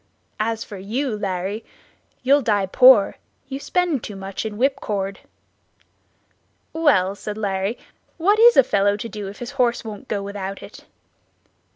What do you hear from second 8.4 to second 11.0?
a fellow to do if his horse won't go without it?"